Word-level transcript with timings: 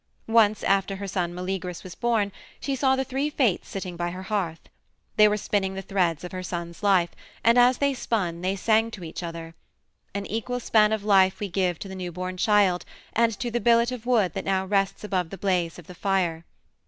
Once, 0.25 0.63
after 0.63 0.95
her 0.95 1.07
son 1.07 1.31
Meleagrus 1.31 1.83
was 1.83 1.93
born, 1.93 2.31
she 2.59 2.75
saw 2.75 2.95
the 2.95 3.03
three 3.03 3.29
Fates 3.29 3.69
sitting 3.69 3.95
by 3.95 4.09
her 4.09 4.23
hearth. 4.23 4.61
They 5.15 5.27
were 5.27 5.37
spinning 5.37 5.75
the 5.75 5.83
threads 5.83 6.23
of 6.23 6.31
her 6.31 6.41
son's 6.41 6.81
life, 6.81 7.11
and 7.43 7.55
as 7.55 7.77
they 7.77 7.93
spun 7.93 8.41
they 8.41 8.55
sang 8.55 8.89
to 8.89 9.03
each 9.03 9.21
other, 9.21 9.53
"An 10.15 10.25
equal 10.25 10.59
span 10.59 10.91
of 10.91 11.03
life 11.03 11.39
we 11.39 11.49
give 11.49 11.77
to 11.77 11.87
the 11.87 11.93
newborn 11.93 12.37
child, 12.37 12.83
and 13.13 13.37
to 13.37 13.51
the 13.51 13.59
billet 13.61 13.91
of 13.91 14.07
wood 14.07 14.33
that 14.33 14.45
now 14.45 14.65
rests 14.65 15.03
above 15.03 15.29
the 15.29 15.37
blaze 15.37 15.77
of 15.77 15.85
the 15.85 15.93
fire." 15.93 16.45